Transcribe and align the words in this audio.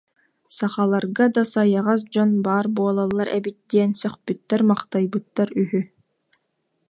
Сахаларга 0.57 1.25
да 1.35 1.43
сайаҕас 1.51 2.01
дьон 2.11 2.31
баар 2.45 2.65
буолаллар 2.75 3.27
эбит 3.37 3.57
диэн 3.69 3.91
сөхпүттэр-махтайбыттар 4.01 5.49
үһү 5.61 5.81